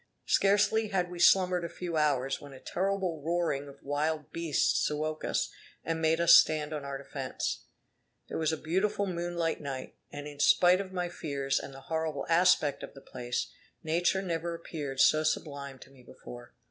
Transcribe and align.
Scarcely 0.25 0.87
had 0.87 1.11
we 1.11 1.19
slumbered 1.19 1.63
a 1.63 1.69
few 1.69 1.95
hours 1.95 2.41
when 2.41 2.53
a 2.53 2.59
terrible 2.59 3.21
roaring 3.23 3.67
of 3.67 3.83
wild 3.83 4.31
beasts 4.31 4.89
awoke 4.89 5.23
us, 5.23 5.51
and 5.83 6.01
made 6.01 6.19
us 6.19 6.33
stand 6.33 6.73
on 6.73 6.83
our 6.83 6.97
defence. 6.97 7.65
It 8.27 8.37
was 8.37 8.51
a 8.51 8.57
beautiful 8.57 9.05
moonlight 9.05 9.61
night, 9.61 9.93
and 10.11 10.25
in 10.27 10.39
spite 10.39 10.81
of 10.81 10.91
my 10.91 11.07
fears 11.07 11.59
and 11.59 11.71
the 11.71 11.81
horrible 11.81 12.25
aspect 12.29 12.81
of 12.81 12.95
the 12.95 12.99
place, 13.01 13.51
nature 13.83 14.23
never 14.23 14.55
appeared 14.55 14.99
so 14.99 15.21
sublime 15.21 15.77
to 15.77 15.91
me 15.91 16.01
before. 16.01 16.55